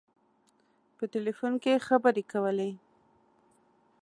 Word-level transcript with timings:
په 0.97 1.03
ټلفون 1.13 1.53
کې 1.63 1.83
خبري 1.87 2.23
کولې. 2.31 2.71